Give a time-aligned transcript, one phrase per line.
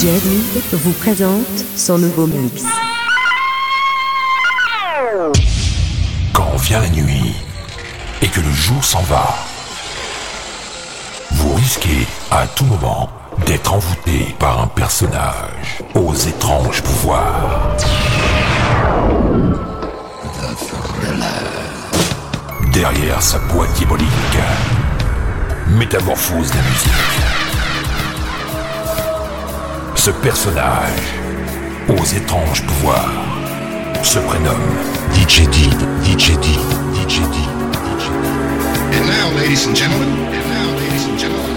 [0.00, 2.62] Reed vous présente son nouveau mix.
[6.32, 7.34] Quand vient la nuit
[8.22, 9.34] et que le jour s'en va,
[11.32, 13.10] vous risquez à tout moment
[13.44, 17.76] d'être envoûté par un personnage aux étranges pouvoirs.
[22.72, 24.08] Derrière sa boîte diabolique,
[25.66, 27.47] métamorphose la musique.
[30.08, 31.12] Ce personnage
[31.86, 33.12] aux étranges pouvoirs
[34.02, 34.56] se prénomme
[35.12, 35.68] DJ D,
[36.02, 36.32] DJ
[36.94, 37.36] DJ D.
[38.94, 41.48] And now, ladies and gentlemen, and now, ladies and gentlemen.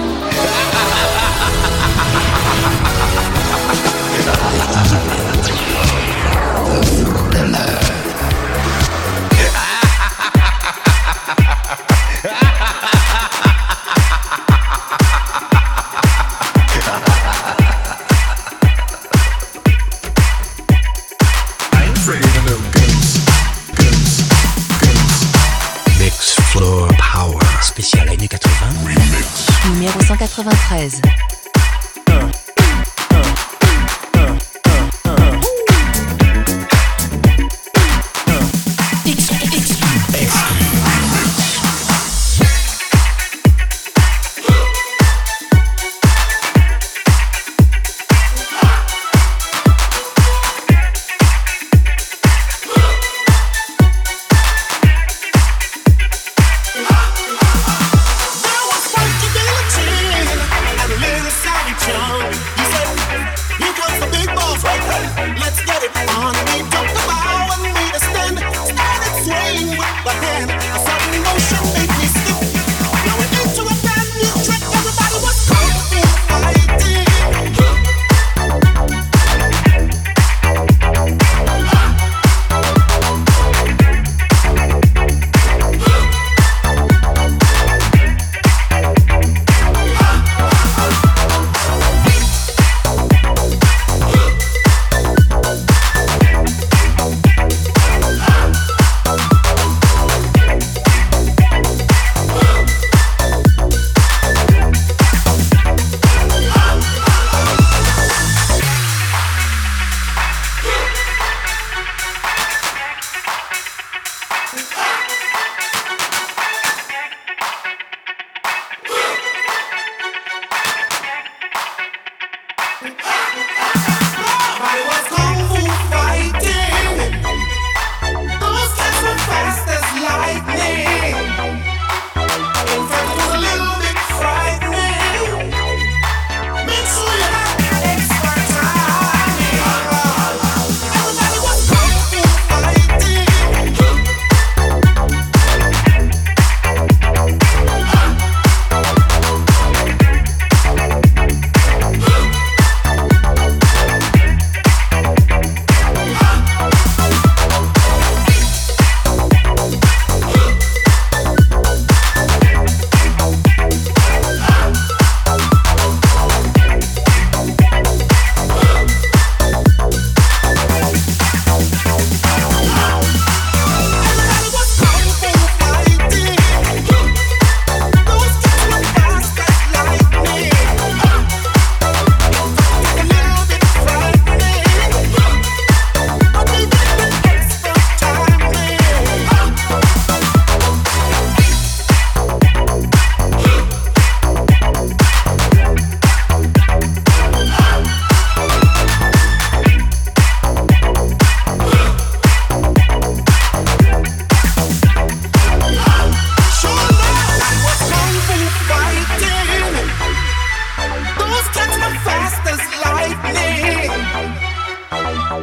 [30.43, 31.10] 93.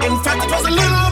[0.09, 1.08] In fact, it was a little